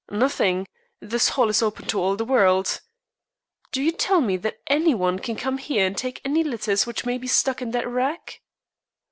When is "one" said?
4.95-5.19